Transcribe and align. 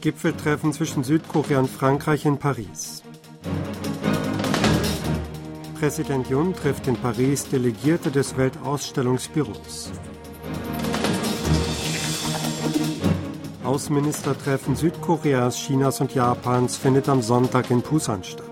Gipfeltreffen 0.00 0.72
zwischen 0.72 1.04
Südkorea 1.04 1.60
und 1.60 1.70
Frankreich 1.70 2.24
in 2.24 2.38
Paris. 2.38 3.02
Präsident 5.78 6.28
Jun 6.28 6.54
trifft 6.54 6.86
in 6.88 6.96
Paris 6.96 7.48
Delegierte 7.48 8.10
des 8.10 8.36
Weltausstellungsbüros. 8.36 9.92
Außenministertreffen 13.64 14.74
Südkoreas, 14.76 15.56
Chinas 15.56 16.00
und 16.00 16.14
Japans 16.14 16.76
findet 16.76 17.08
am 17.08 17.22
Sonntag 17.22 17.70
in 17.70 17.82
Busan 17.82 18.24
statt. 18.24 18.49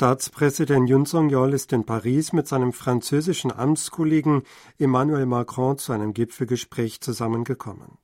Staatspräsident 0.00 0.88
Yun 0.88 1.06
Song-yeol 1.06 1.52
ist 1.54 1.72
in 1.72 1.84
Paris 1.84 2.32
mit 2.32 2.46
seinem 2.46 2.72
französischen 2.72 3.50
Amtskollegen 3.50 4.42
Emmanuel 4.78 5.26
Macron 5.26 5.76
zu 5.76 5.92
einem 5.92 6.14
Gipfelgespräch 6.14 7.00
zusammengekommen. 7.00 7.98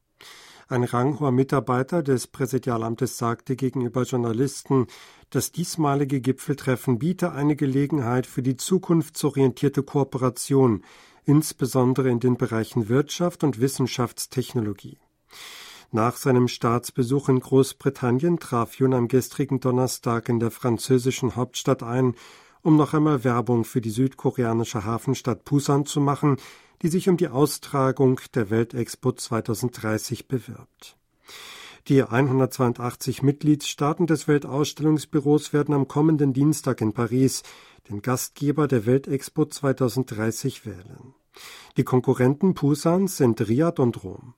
Ein 0.67 0.83
ranghoher 0.83 1.31
Mitarbeiter 1.31 2.03
des 2.03 2.27
Präsidialamtes 2.27 3.17
sagte 3.17 3.55
gegenüber 3.55 4.03
Journalisten, 4.03 4.89
das 5.31 5.53
diesmalige 5.53 6.21
Gipfeltreffen 6.21 6.99
biete 6.99 7.31
eine 7.31 7.55
Gelegenheit 7.55 8.27
für 8.27 8.43
die 8.43 8.57
zukunftsorientierte 8.57 9.85
Kooperation, 9.85 10.83
insbesondere 11.23 12.11
in 12.11 12.19
den 12.19 12.37
Bereichen 12.37 12.89
Wirtschaft 12.89 13.45
und 13.45 13.61
Wissenschaftstechnologie. 13.61 14.99
Nach 15.95 16.17
seinem 16.17 16.49
Staatsbesuch 16.49 17.29
in 17.29 17.39
Großbritannien 17.39 18.41
traf 18.41 18.75
Jun 18.75 18.95
am 18.95 19.07
gestrigen 19.07 19.61
Donnerstag 19.61 20.29
in 20.29 20.41
der 20.41 20.51
französischen 20.51 21.37
Hauptstadt 21.37 21.85
ein, 21.85 22.17
um 22.63 22.77
noch 22.77 22.95
einmal 22.95 23.23
Werbung 23.23 23.63
für 23.63 23.81
die 23.81 23.91
südkoreanische 23.91 24.85
Hafenstadt 24.85 25.45
Busan 25.45 25.87
zu 25.87 26.01
machen, 26.01 26.39
die 26.83 26.89
sich 26.89 27.09
um 27.09 27.17
die 27.17 27.29
Austragung 27.29 28.21
der 28.35 28.51
Weltexpo 28.51 29.13
2030 29.13 30.27
bewirbt. 30.27 30.97
Die 31.87 32.03
182 32.03 33.23
Mitgliedstaaten 33.23 34.09
des 34.09 34.27
Weltausstellungsbüros 34.27 35.53
werden 35.53 35.77
am 35.77 35.87
kommenden 35.87 36.33
Dienstag 36.33 36.81
in 36.81 36.93
Paris 36.93 37.45
den 37.89 38.03
Gastgeber 38.03 38.67
der 38.67 38.85
Weltexpo 38.85 39.45
2030 39.45 40.67
wählen. 40.67 41.15
Die 41.77 41.85
Konkurrenten 41.85 42.55
Pusans 42.55 43.17
sind 43.17 43.41
Riyadh 43.49 43.81
und 43.81 44.03
Rom. 44.03 44.35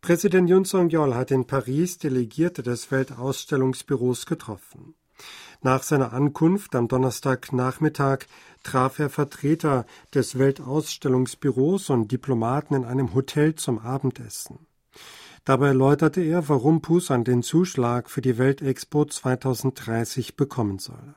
Präsident 0.00 0.48
Yun 0.48 0.64
Song-yeol 0.64 1.14
hat 1.14 1.30
in 1.30 1.46
Paris 1.46 1.98
Delegierte 1.98 2.62
des 2.62 2.90
Weltausstellungsbüros 2.90 4.26
getroffen. 4.26 4.94
Nach 5.62 5.82
seiner 5.82 6.12
Ankunft 6.12 6.74
am 6.74 6.88
Donnerstagnachmittag 6.88 8.26
traf 8.62 8.98
er 8.98 9.10
Vertreter 9.10 9.86
des 10.14 10.38
Weltausstellungsbüros 10.38 11.90
und 11.90 12.12
Diplomaten 12.12 12.74
in 12.74 12.84
einem 12.84 13.14
Hotel 13.14 13.54
zum 13.54 13.78
Abendessen. 13.78 14.66
Dabei 15.44 15.68
erläuterte 15.68 16.20
er, 16.20 16.48
warum 16.48 16.82
Pusan 16.82 17.24
den 17.24 17.42
Zuschlag 17.42 18.10
für 18.10 18.20
die 18.20 18.36
Weltexpo 18.36 19.04
2030 19.04 20.36
bekommen 20.36 20.78
solle. 20.78 21.14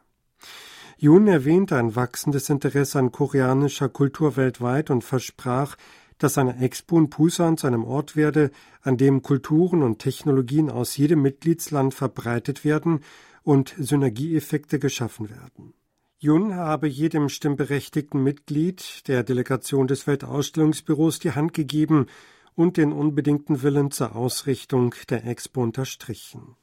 Jun 0.98 1.28
erwähnte 1.28 1.78
ein 1.78 1.96
wachsendes 1.96 2.50
Interesse 2.50 3.00
an 3.00 3.12
koreanischer 3.12 3.90
Kultur 3.90 4.36
weltweit 4.36 4.90
und 4.90 5.04
versprach, 5.04 5.78
dass 6.20 6.38
eine 6.38 6.60
Expo 6.62 7.00
in 7.00 7.10
Pusan 7.10 7.58
zu 7.58 7.66
einem 7.66 7.84
Ort 7.84 8.16
werde, 8.16 8.52
an 8.82 8.98
dem 8.98 9.24
Kulturen 9.24 9.82
und 9.82 10.00
Technologien 10.00 10.70
aus 10.70 10.96
jedem 10.96 11.24
Mitgliedsland 11.24 11.96
verbreitet 11.96 12.64
werden 12.64 13.00
und 13.42 13.74
Synergieeffekte 13.78 14.78
geschaffen 14.78 15.30
werden. 15.32 15.74
Jun 16.20 16.54
habe 16.54 16.88
jedem 16.88 17.30
stimmberechtigten 17.30 18.22
Mitglied 18.22 19.08
der 19.08 19.24
Delegation 19.24 19.88
des 19.88 20.06
Weltausstellungsbüros 20.06 21.20
die 21.20 21.32
Hand 21.32 21.54
gegeben 21.54 22.08
und 22.56 22.76
den 22.76 22.92
unbedingten 22.92 23.62
Willen 23.64 23.90
zur 23.90 24.18
Ausrichtung 24.18 24.94
der 25.10 25.26
Expo 25.26 25.64
unterstrichen. 25.64 26.58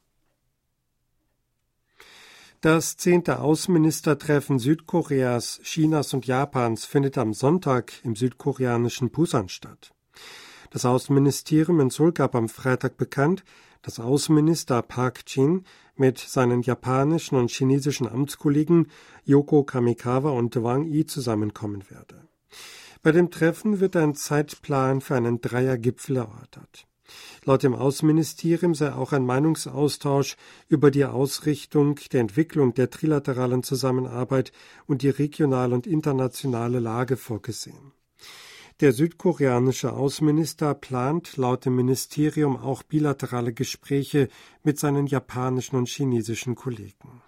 Das 2.62 2.96
zehnte 2.96 3.40
Außenministertreffen 3.40 4.58
Südkoreas, 4.58 5.60
Chinas 5.62 6.14
und 6.14 6.26
Japans 6.26 6.86
findet 6.86 7.18
am 7.18 7.34
Sonntag 7.34 7.92
im 8.02 8.16
südkoreanischen 8.16 9.10
Busan 9.10 9.50
statt. 9.50 9.92
Das 10.70 10.86
Außenministerium 10.86 11.80
in 11.80 11.90
Seoul 11.90 12.12
gab 12.12 12.34
am 12.34 12.48
Freitag 12.48 12.96
bekannt, 12.96 13.44
dass 13.82 14.00
Außenminister 14.00 14.82
Park 14.82 15.20
Jin 15.26 15.64
mit 15.96 16.18
seinen 16.18 16.62
japanischen 16.62 17.36
und 17.36 17.50
chinesischen 17.50 18.08
Amtskollegen 18.08 18.88
Yoko 19.24 19.62
Kamikawa 19.62 20.30
und 20.30 20.60
Wang 20.62 20.84
Yi 20.84 21.04
zusammenkommen 21.04 21.84
werde. 21.90 22.26
Bei 23.02 23.12
dem 23.12 23.30
Treffen 23.30 23.80
wird 23.80 23.96
ein 23.96 24.14
Zeitplan 24.14 25.02
für 25.02 25.14
einen 25.14 25.40
Dreiergipfel 25.40 26.16
erörtert. 26.16 26.86
Laut 27.44 27.62
dem 27.62 27.74
Außenministerium 27.74 28.74
sei 28.74 28.92
auch 28.92 29.12
ein 29.12 29.24
Meinungsaustausch 29.24 30.36
über 30.68 30.90
die 30.90 31.04
Ausrichtung 31.04 32.00
der 32.12 32.20
Entwicklung 32.20 32.74
der 32.74 32.90
trilateralen 32.90 33.62
Zusammenarbeit 33.62 34.52
und 34.86 35.02
die 35.02 35.10
regionale 35.10 35.74
und 35.74 35.86
internationale 35.86 36.80
Lage 36.80 37.16
vorgesehen. 37.16 37.92
Der 38.80 38.92
südkoreanische 38.92 39.94
Außenminister 39.94 40.74
plant 40.74 41.38
laut 41.38 41.64
dem 41.64 41.76
Ministerium 41.76 42.58
auch 42.58 42.82
bilaterale 42.82 43.54
Gespräche 43.54 44.28
mit 44.64 44.78
seinen 44.78 45.06
japanischen 45.06 45.76
und 45.76 45.88
chinesischen 45.88 46.56
Kollegen. 46.56 47.22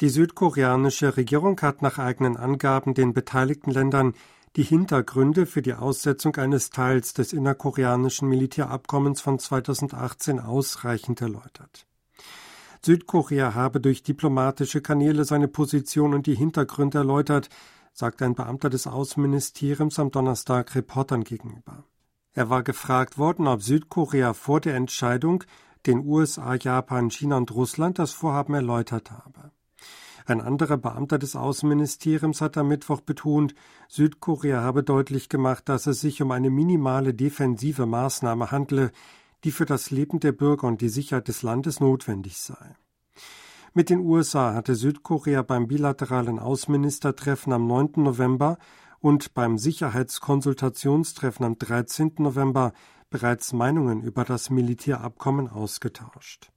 Die 0.00 0.08
südkoreanische 0.08 1.16
Regierung 1.16 1.60
hat 1.60 1.82
nach 1.82 1.98
eigenen 1.98 2.36
Angaben 2.36 2.94
den 2.94 3.12
beteiligten 3.12 3.70
Ländern 3.70 4.14
die 4.56 4.62
Hintergründe 4.64 5.46
für 5.46 5.62
die 5.62 5.74
Aussetzung 5.74 6.36
eines 6.36 6.70
Teils 6.70 7.14
des 7.14 7.32
innerkoreanischen 7.32 8.28
Militärabkommens 8.28 9.20
von 9.20 9.38
2018 9.38 10.40
ausreichend 10.40 11.20
erläutert. 11.20 11.86
Südkorea 12.82 13.54
habe 13.54 13.80
durch 13.80 14.02
diplomatische 14.02 14.80
Kanäle 14.80 15.24
seine 15.24 15.48
Position 15.48 16.14
und 16.14 16.26
die 16.26 16.34
Hintergründe 16.34 16.98
erläutert, 16.98 17.48
sagte 17.92 18.24
ein 18.24 18.34
Beamter 18.34 18.70
des 18.70 18.86
Außenministeriums 18.86 19.98
am 19.98 20.10
Donnerstag 20.10 20.74
Reportern 20.74 21.22
gegenüber. 21.22 21.84
Er 22.32 22.48
war 22.48 22.62
gefragt 22.62 23.18
worden, 23.18 23.46
ob 23.46 23.62
Südkorea 23.62 24.32
vor 24.32 24.60
der 24.60 24.76
Entscheidung 24.76 25.44
den 25.86 26.06
USA, 26.06 26.54
Japan, 26.54 27.10
China 27.10 27.36
und 27.36 27.52
Russland 27.52 27.98
das 27.98 28.12
Vorhaben 28.12 28.54
erläutert 28.54 29.10
habe. 29.10 29.52
Ein 30.26 30.40
anderer 30.40 30.76
Beamter 30.76 31.18
des 31.18 31.36
Außenministeriums 31.36 32.40
hat 32.40 32.56
am 32.56 32.68
Mittwoch 32.68 33.00
betont, 33.00 33.54
Südkorea 33.88 34.62
habe 34.62 34.82
deutlich 34.82 35.28
gemacht, 35.28 35.68
dass 35.68 35.86
es 35.86 36.00
sich 36.00 36.22
um 36.22 36.30
eine 36.30 36.50
minimale 36.50 37.14
defensive 37.14 37.86
Maßnahme 37.86 38.50
handle, 38.50 38.92
die 39.44 39.50
für 39.50 39.66
das 39.66 39.90
Leben 39.90 40.20
der 40.20 40.32
Bürger 40.32 40.66
und 40.66 40.80
die 40.80 40.88
Sicherheit 40.88 41.28
des 41.28 41.42
Landes 41.42 41.80
notwendig 41.80 42.38
sei. 42.38 42.76
Mit 43.72 43.88
den 43.88 44.00
USA 44.00 44.54
hatte 44.54 44.74
Südkorea 44.74 45.42
beim 45.42 45.68
bilateralen 45.68 46.38
Außenministertreffen 46.38 47.52
am 47.52 47.66
9. 47.66 47.92
November 47.96 48.58
und 48.98 49.32
beim 49.32 49.58
Sicherheitskonsultationstreffen 49.58 51.46
am 51.46 51.58
13. 51.58 52.14
November 52.18 52.72
bereits 53.10 53.52
Meinungen 53.52 54.02
über 54.02 54.24
das 54.24 54.50
Militärabkommen 54.50 55.48
ausgetauscht. 55.48 56.52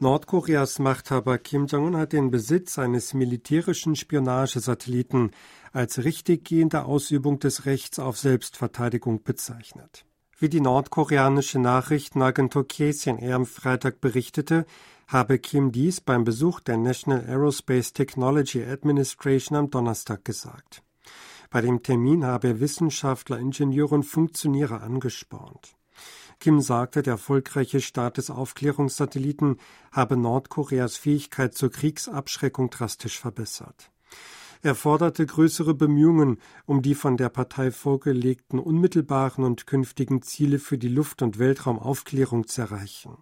Nordkoreas 0.00 0.78
Machthaber 0.78 1.38
Kim 1.38 1.66
Jong-un 1.66 1.96
hat 1.96 2.12
den 2.12 2.30
Besitz 2.30 2.78
eines 2.78 3.14
militärischen 3.14 3.96
Spionagesatelliten 3.96 5.32
als 5.72 6.04
richtiggehende 6.04 6.84
Ausübung 6.84 7.40
des 7.40 7.66
Rechts 7.66 7.98
auf 7.98 8.16
Selbstverteidigung 8.16 9.24
bezeichnet. 9.24 10.04
Wie 10.38 10.48
die 10.48 10.60
nordkoreanische 10.60 11.58
Nachrichtenagentur 11.58 12.68
KCNA 12.68 13.34
am 13.34 13.44
Freitag 13.44 14.00
berichtete, 14.00 14.66
habe 15.08 15.40
Kim 15.40 15.72
dies 15.72 16.00
beim 16.00 16.22
Besuch 16.22 16.60
der 16.60 16.76
National 16.76 17.24
Aerospace 17.26 17.92
Technology 17.92 18.64
Administration 18.64 19.58
am 19.58 19.68
Donnerstag 19.68 20.24
gesagt. 20.24 20.84
Bei 21.50 21.60
dem 21.60 21.82
Termin 21.82 22.24
habe 22.24 22.46
er 22.46 22.60
Wissenschaftler, 22.60 23.40
Ingenieure 23.40 23.96
und 23.96 24.04
Funktionäre 24.04 24.80
angespornt. 24.80 25.77
Kim 26.40 26.60
sagte, 26.60 27.02
der 27.02 27.14
erfolgreiche 27.14 27.80
Start 27.80 28.16
des 28.16 28.30
Aufklärungssatelliten 28.30 29.56
habe 29.90 30.16
Nordkoreas 30.16 30.96
Fähigkeit 30.96 31.54
zur 31.54 31.70
Kriegsabschreckung 31.70 32.70
drastisch 32.70 33.18
verbessert. 33.18 33.90
Er 34.62 34.74
forderte 34.74 35.24
größere 35.24 35.74
Bemühungen, 35.74 36.38
um 36.66 36.82
die 36.82 36.94
von 36.94 37.16
der 37.16 37.28
Partei 37.28 37.70
vorgelegten 37.70 38.58
unmittelbaren 38.58 39.44
und 39.44 39.66
künftigen 39.66 40.22
Ziele 40.22 40.58
für 40.58 40.78
die 40.78 40.88
Luft- 40.88 41.22
und 41.22 41.38
Weltraumaufklärung 41.38 42.46
zu 42.46 42.62
erreichen. 42.62 43.18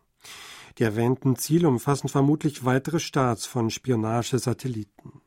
Die 0.78 0.84
erwähnten 0.84 1.36
Ziele 1.36 1.68
umfassen 1.68 2.08
vermutlich 2.08 2.64
weitere 2.64 3.00
Starts 3.00 3.46
von 3.46 3.70
Spionagesatelliten. 3.70 5.20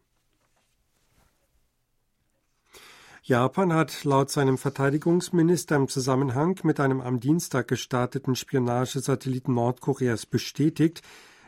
Japan 3.30 3.74
hat 3.74 4.06
laut 4.06 4.32
seinem 4.32 4.58
Verteidigungsminister 4.58 5.76
im 5.76 5.88
Zusammenhang 5.88 6.60
mit 6.64 6.80
einem 6.80 7.00
am 7.00 7.20
Dienstag 7.20 7.68
gestarteten 7.68 8.36
Spionagesatelliten 8.36 9.54
Nordkoreas 9.54 10.26
bestätigt, 10.26 11.04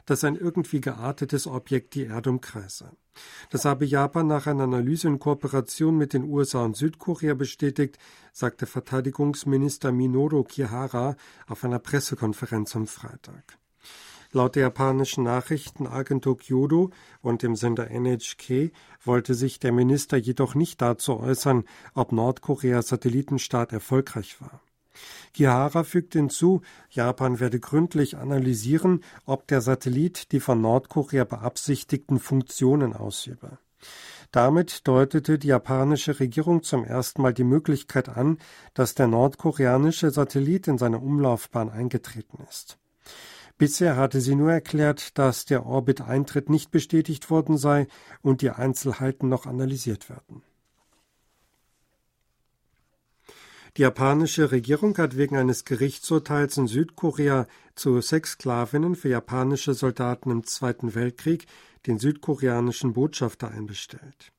dass 0.06 0.24
ein 0.24 0.36
irgendwie 0.36 0.80
geartetes 0.80 1.48
Objekt 1.48 1.96
die 1.96 2.04
Erde 2.04 2.30
umkreise. 2.30 2.92
Das 3.50 3.66
habe 3.66 3.86
Japan 3.86 4.28
nach 4.28 4.46
einer 4.46 4.66
Analyse 4.66 5.08
in 5.08 5.18
Kooperation 5.18 5.98
mit 5.98 6.14
den 6.14 6.26
USA 6.26 6.64
und 6.66 6.78
Südkorea 6.78 7.34
bestätigt, 7.34 7.98
sagte 8.32 8.68
Verteidigungsminister 8.68 9.92
Minoru 9.92 10.44
Kihara 10.44 11.16
auf 11.48 11.64
einer 11.64 11.80
Pressekonferenz 11.80 12.76
am 12.76 12.86
Freitag. 12.86 13.58
Laut 14.34 14.56
der 14.56 14.64
japanischen 14.64 15.26
Nachrichtenagentur 15.26 16.38
Kyodo 16.38 16.92
und 17.22 17.44
dem 17.44 17.58
Sender 17.58 17.92
NHK 17.92 18.72
wollte 19.04 19.34
sich 19.34 19.60
der 19.60 19.74
Minister 19.74 20.16
jedoch 20.16 20.56
nicht 20.56 20.82
dazu 20.82 21.20
äußern, 21.20 21.66
ob 21.94 22.14
Nordkoreas 22.14 22.88
Satellitenstart 22.88 23.74
erfolgreich 23.74 24.40
war. 24.40 24.62
Kihara 25.34 25.84
fügt 25.84 26.14
hinzu, 26.14 26.62
Japan 26.90 27.40
werde 27.40 27.60
gründlich 27.60 28.18
analysieren, 28.18 29.04
ob 29.26 29.48
der 29.48 29.62
Satellit 29.62 30.32
die 30.32 30.40
von 30.40 30.62
Nordkorea 30.62 31.26
beabsichtigten 31.26 32.20
Funktionen 32.20 32.94
ausübe. 32.94 33.58
Damit 34.32 34.88
deutete 34.88 35.40
die 35.40 35.48
japanische 35.48 36.22
Regierung 36.22 36.64
zum 36.64 36.86
ersten 36.86 37.22
Mal 37.22 37.34
die 37.34 37.44
Möglichkeit 37.44 38.08
an, 38.08 38.38
dass 38.74 38.96
der 38.96 39.08
nordkoreanische 39.08 40.12
Satellit 40.12 40.70
in 40.70 40.78
seine 40.78 41.00
Umlaufbahn 41.00 41.70
eingetreten 41.70 42.40
ist. 42.50 42.78
Bisher 43.62 43.96
hatte 43.96 44.22
sie 44.22 44.34
nur 44.34 44.52
erklärt, 44.52 45.20
dass 45.20 45.46
der 45.46 45.68
Orbit-Eintritt 45.68 46.50
nicht 46.50 46.72
bestätigt 46.72 47.30
worden 47.30 47.60
sei 47.60 47.86
und 48.24 48.42
die 48.42 48.50
Einzelheiten 48.50 49.30
noch 49.30 49.46
analysiert 49.46 50.10
werden. 50.10 50.42
Die 53.78 53.84
japanische 53.84 54.52
Regierung 54.52 54.98
hat 54.98 55.16
wegen 55.16 55.38
eines 55.38 55.64
Gerichtsurteils 55.64 56.58
in 56.58 56.66
Südkorea 56.66 57.46
zu 57.76 58.02
Sexsklavinnen 58.02 58.96
für 58.96 59.10
japanische 59.10 59.76
Soldaten 59.76 60.32
im 60.32 60.44
Zweiten 60.44 60.96
Weltkrieg 60.96 61.46
den 61.86 62.00
südkoreanischen 62.00 62.94
Botschafter 62.94 63.52
einbestellt. 63.52 64.32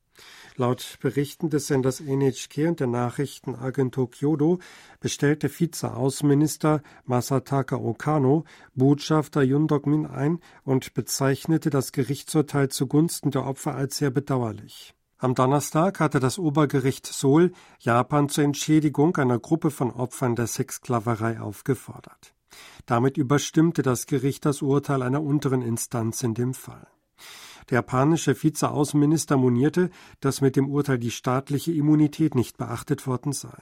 Laut 0.56 0.98
Berichten 1.00 1.48
des 1.48 1.66
Senders 1.68 2.00
NHK 2.00 2.68
und 2.68 2.80
der 2.80 2.86
Nachrichtenagentur 2.86 4.10
Kyodo 4.10 4.58
bestellte 5.00 5.48
Vize-Außenminister 5.48 6.82
Masataka 7.06 7.76
Okano 7.76 8.44
Botschafter 8.74 9.42
Yun 9.42 9.66
Dok-min 9.66 10.06
ein 10.06 10.40
und 10.64 10.92
bezeichnete 10.92 11.70
das 11.70 11.92
Gerichtsurteil 11.92 12.68
zugunsten 12.68 13.30
der 13.30 13.46
Opfer 13.46 13.74
als 13.74 13.96
sehr 13.96 14.10
bedauerlich. 14.10 14.94
Am 15.16 15.34
Donnerstag 15.34 16.00
hatte 16.00 16.20
das 16.20 16.38
Obergericht 16.38 17.06
Seoul 17.06 17.52
Japan 17.78 18.28
zur 18.28 18.44
Entschädigung 18.44 19.16
einer 19.16 19.38
Gruppe 19.38 19.70
von 19.70 19.90
Opfern 19.90 20.34
der 20.34 20.48
Sexsklaverei 20.48 21.40
aufgefordert. 21.40 22.34
Damit 22.86 23.16
überstimmte 23.16 23.82
das 23.82 24.06
Gericht 24.06 24.44
das 24.44 24.62
Urteil 24.62 25.00
einer 25.00 25.22
unteren 25.22 25.62
Instanz 25.62 26.22
in 26.22 26.34
dem 26.34 26.54
Fall. 26.54 26.88
Der 27.72 27.78
japanische 27.78 28.42
Vizeaußenminister 28.42 29.38
monierte, 29.38 29.88
dass 30.20 30.42
mit 30.42 30.56
dem 30.56 30.68
Urteil 30.68 30.98
die 30.98 31.10
staatliche 31.10 31.72
Immunität 31.72 32.34
nicht 32.34 32.58
beachtet 32.58 33.06
worden 33.06 33.32
sei. 33.32 33.56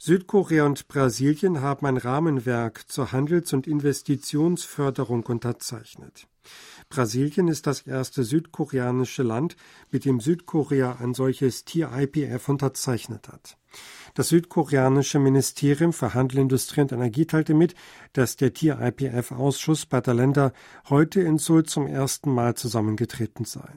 Südkorea 0.00 0.66
und 0.66 0.88
Brasilien 0.88 1.60
haben 1.60 1.86
ein 1.86 1.98
Rahmenwerk 1.98 2.90
zur 2.90 3.12
Handels- 3.12 3.52
und 3.52 3.68
Investitionsförderung 3.68 5.22
unterzeichnet. 5.22 6.26
Brasilien 6.88 7.48
ist 7.48 7.66
das 7.66 7.80
erste 7.82 8.22
südkoreanische 8.22 9.22
Land, 9.22 9.56
mit 9.90 10.04
dem 10.04 10.20
Südkorea 10.20 10.96
ein 11.00 11.14
solches 11.14 11.64
TIPF 11.64 12.48
unterzeichnet 12.48 13.28
hat. 13.28 13.56
Das 14.14 14.28
südkoreanische 14.28 15.18
Ministerium 15.18 15.92
für 15.92 16.14
Handel, 16.14 16.38
Industrie 16.38 16.82
und 16.82 16.92
Energie 16.92 17.26
teilte 17.26 17.54
mit, 17.54 17.74
dass 18.12 18.36
der 18.36 18.54
TIPF-Ausschuss 18.54 19.86
beider 19.86 20.14
Länder 20.14 20.52
heute 20.88 21.20
in 21.20 21.38
Seoul 21.38 21.64
zum 21.64 21.86
ersten 21.86 22.32
Mal 22.32 22.54
zusammengetreten 22.54 23.44
sei. 23.44 23.68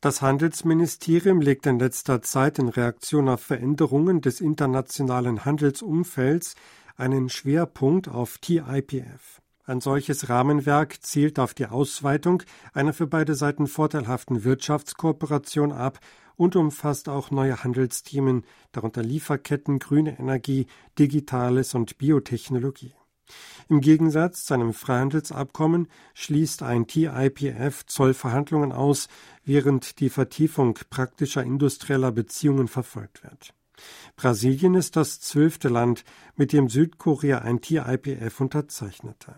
Das 0.00 0.20
Handelsministerium 0.20 1.40
legt 1.40 1.66
in 1.66 1.78
letzter 1.78 2.22
Zeit 2.22 2.58
in 2.58 2.68
Reaktion 2.68 3.28
auf 3.28 3.40
Veränderungen 3.40 4.20
des 4.20 4.40
internationalen 4.40 5.44
Handelsumfelds 5.44 6.56
einen 6.96 7.28
Schwerpunkt 7.28 8.08
auf 8.08 8.38
TIPF. 8.38 9.40
Ein 9.66 9.80
solches 9.80 10.28
Rahmenwerk 10.28 11.02
zielt 11.02 11.38
auf 11.38 11.54
die 11.54 11.66
Ausweitung 11.66 12.42
einer 12.74 12.92
für 12.92 13.06
beide 13.06 13.34
Seiten 13.34 13.66
vorteilhaften 13.66 14.44
Wirtschaftskooperation 14.44 15.72
ab 15.72 16.00
und 16.36 16.54
umfasst 16.54 17.08
auch 17.08 17.30
neue 17.30 17.64
Handelsthemen, 17.64 18.44
darunter 18.72 19.02
Lieferketten, 19.02 19.78
grüne 19.78 20.18
Energie, 20.18 20.66
Digitales 20.98 21.74
und 21.74 21.96
Biotechnologie. 21.96 22.92
Im 23.70 23.80
Gegensatz 23.80 24.44
zu 24.44 24.52
einem 24.52 24.74
Freihandelsabkommen 24.74 25.88
schließt 26.12 26.62
ein 26.62 26.86
TIPF 26.86 27.86
Zollverhandlungen 27.86 28.70
aus, 28.70 29.08
während 29.44 29.98
die 30.00 30.10
Vertiefung 30.10 30.78
praktischer 30.90 31.42
industrieller 31.42 32.12
Beziehungen 32.12 32.68
verfolgt 32.68 33.22
wird. 33.22 33.54
Brasilien 34.16 34.74
ist 34.74 34.96
das 34.96 35.20
zwölfte 35.20 35.70
Land, 35.70 36.04
mit 36.36 36.52
dem 36.52 36.68
Südkorea 36.68 37.38
ein 37.38 37.62
TIPF 37.62 38.40
unterzeichnete. 38.40 39.36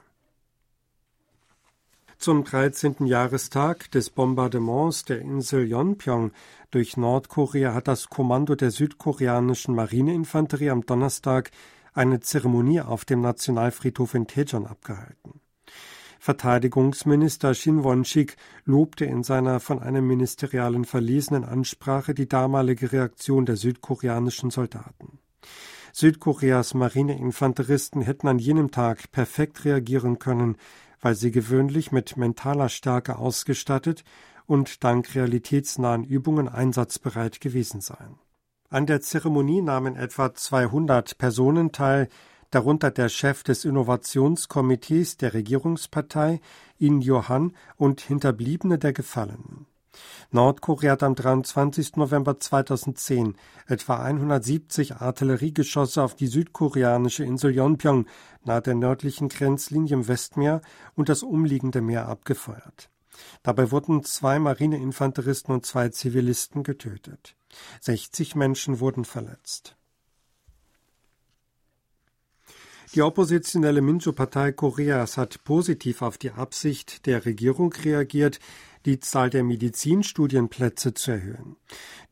Zum 2.18 2.44
13. 2.44 3.06
Jahrestag 3.06 3.90
des 3.90 4.08
Bombardements 4.08 5.04
der 5.04 5.20
Insel 5.20 5.68
Yonpyong 5.68 6.32
durch 6.70 6.96
Nordkorea 6.96 7.74
hat 7.74 7.88
das 7.88 8.08
Kommando 8.08 8.54
der 8.54 8.70
südkoreanischen 8.70 9.74
Marineinfanterie 9.74 10.70
am 10.70 10.84
Donnerstag 10.86 11.50
eine 11.92 12.20
Zeremonie 12.20 12.80
auf 12.80 13.04
dem 13.04 13.20
Nationalfriedhof 13.20 14.14
in 14.14 14.26
Daejeon 14.26 14.66
abgehalten. 14.66 15.40
Verteidigungsminister 16.18 17.54
Shin 17.54 17.84
Won-sik 17.84 18.36
lobte 18.64 19.04
in 19.04 19.22
seiner 19.22 19.60
von 19.60 19.80
einem 19.80 20.06
Ministerialen 20.06 20.86
verlesenen 20.86 21.44
Ansprache 21.44 22.14
die 22.14 22.28
damalige 22.28 22.92
Reaktion 22.92 23.44
der 23.44 23.56
südkoreanischen 23.56 24.50
Soldaten. 24.50 25.20
Südkoreas 25.92 26.74
Marineinfanteristen 26.74 28.02
hätten 28.02 28.26
an 28.26 28.38
jenem 28.38 28.70
Tag 28.70 29.12
perfekt 29.12 29.64
reagieren 29.64 30.18
können, 30.18 30.56
weil 31.06 31.14
sie 31.14 31.30
gewöhnlich 31.30 31.92
mit 31.92 32.16
mentaler 32.16 32.68
Stärke 32.68 33.16
ausgestattet 33.16 34.02
und 34.44 34.82
dank 34.82 35.14
realitätsnahen 35.14 36.02
Übungen 36.02 36.48
einsatzbereit 36.48 37.40
gewesen 37.40 37.80
seien. 37.80 38.18
An 38.70 38.86
der 38.86 39.00
Zeremonie 39.02 39.62
nahmen 39.62 39.94
etwa 39.94 40.34
200 40.34 41.16
Personen 41.16 41.70
teil, 41.70 42.08
darunter 42.50 42.90
der 42.90 43.08
Chef 43.08 43.44
des 43.44 43.64
Innovationskomitees 43.64 45.16
der 45.16 45.32
Regierungspartei, 45.32 46.40
In 46.76 47.00
Johann, 47.00 47.52
und 47.76 48.00
Hinterbliebene 48.00 48.76
der 48.76 48.92
Gefallenen. 48.92 49.66
Nordkorea 50.30 50.92
hat 50.92 51.02
am 51.02 51.14
23. 51.14 51.96
November 51.96 52.38
2010 52.38 53.36
etwa 53.66 53.96
170 53.96 54.96
Artilleriegeschosse 54.96 56.02
auf 56.02 56.14
die 56.14 56.26
südkoreanische 56.26 57.24
Insel 57.24 57.54
Yonpyong 57.54 58.06
nahe 58.44 58.62
der 58.62 58.74
nördlichen 58.74 59.28
Grenzlinie 59.28 59.94
im 59.94 60.08
Westmeer 60.08 60.60
und 60.94 61.08
das 61.08 61.22
umliegende 61.22 61.80
Meer 61.80 62.08
abgefeuert. 62.08 62.90
Dabei 63.42 63.70
wurden 63.70 64.04
zwei 64.04 64.38
Marineinfanteristen 64.38 65.54
und 65.54 65.66
zwei 65.66 65.88
Zivilisten 65.88 66.62
getötet. 66.62 67.36
60 67.80 68.34
Menschen 68.34 68.80
wurden 68.80 69.04
verletzt. 69.04 69.76
Die 72.94 73.02
oppositionelle 73.02 73.82
Minjo-Partei 73.82 74.52
Koreas 74.52 75.16
hat 75.16 75.44
positiv 75.44 76.02
auf 76.02 76.18
die 76.18 76.30
Absicht 76.30 77.04
der 77.06 77.26
Regierung 77.26 77.72
reagiert, 77.72 78.38
die 78.86 79.00
Zahl 79.00 79.30
der 79.30 79.42
Medizinstudienplätze 79.42 80.94
zu 80.94 81.10
erhöhen. 81.10 81.56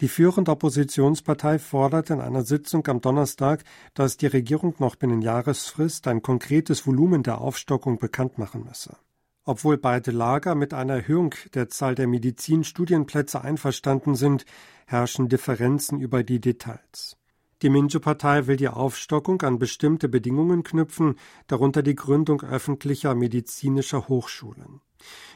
Die 0.00 0.08
führende 0.08 0.50
Oppositionspartei 0.50 1.58
fordert 1.58 2.10
in 2.10 2.20
einer 2.20 2.42
Sitzung 2.42 2.86
am 2.88 3.00
Donnerstag, 3.00 3.64
dass 3.94 4.16
die 4.16 4.26
Regierung 4.26 4.74
noch 4.78 4.96
binnen 4.96 5.22
Jahresfrist 5.22 6.08
ein 6.08 6.20
konkretes 6.20 6.86
Volumen 6.86 7.22
der 7.22 7.40
Aufstockung 7.40 7.98
bekannt 7.98 8.38
machen 8.38 8.64
müsse. 8.64 8.96
Obwohl 9.44 9.78
beide 9.78 10.10
Lager 10.10 10.54
mit 10.54 10.74
einer 10.74 10.94
Erhöhung 10.94 11.34
der 11.54 11.68
Zahl 11.68 11.94
der 11.94 12.08
Medizinstudienplätze 12.08 13.40
einverstanden 13.40 14.16
sind, 14.16 14.44
herrschen 14.86 15.28
Differenzen 15.28 16.00
über 16.00 16.24
die 16.24 16.40
Details. 16.40 17.16
Die 17.62 17.70
Minjo-Partei 17.70 18.46
will 18.46 18.56
die 18.56 18.68
Aufstockung 18.68 19.40
an 19.42 19.58
bestimmte 19.58 20.08
Bedingungen 20.08 20.64
knüpfen, 20.64 21.14
darunter 21.46 21.82
die 21.82 21.94
Gründung 21.94 22.42
öffentlicher 22.42 23.14
medizinischer 23.14 24.08
Hochschulen. 24.08 24.80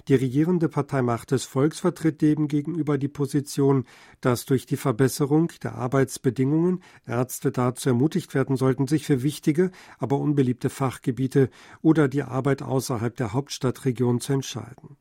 Die 0.09 0.15
regierende 0.15 0.71
Partei 0.71 1.03
Macht 1.03 1.33
des 1.33 1.45
Volks 1.45 1.81
vertritt 1.81 2.23
demgegenüber 2.23 2.97
die 2.97 3.09
Position, 3.09 3.85
dass 4.23 4.47
durch 4.47 4.65
die 4.65 4.79
Verbesserung 4.79 5.53
der 5.63 5.75
Arbeitsbedingungen 5.75 6.83
Ärzte 7.07 7.53
dazu 7.53 7.91
ermutigt 7.91 8.33
werden 8.33 8.57
sollten, 8.57 8.87
sich 8.87 9.05
für 9.05 9.23
wichtige, 9.23 9.71
aber 9.99 10.19
unbeliebte 10.19 10.71
Fachgebiete 10.71 11.51
oder 11.83 12.09
die 12.09 12.23
Arbeit 12.23 12.63
außerhalb 12.63 13.15
der 13.17 13.35
Hauptstadtregion 13.35 14.21
zu 14.21 14.33
entscheiden. 14.33 14.97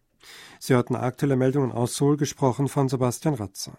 Sie 0.59 0.73
hörten 0.73 0.97
aktuelle 0.97 1.37
Meldungen 1.37 1.71
aus 1.71 1.95
Seoul, 1.95 2.17
gesprochen 2.17 2.67
von 2.67 2.89
Sebastian 2.89 3.35
Ratzer. 3.35 3.77